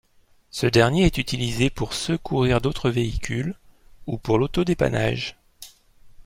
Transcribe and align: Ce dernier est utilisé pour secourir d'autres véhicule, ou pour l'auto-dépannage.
Ce 0.49 0.65
dernier 0.65 1.05
est 1.05 1.19
utilisé 1.19 1.69
pour 1.69 1.93
secourir 1.93 2.59
d'autres 2.59 2.89
véhicule, 2.89 3.53
ou 4.07 4.17
pour 4.17 4.39
l'auto-dépannage. 4.39 5.37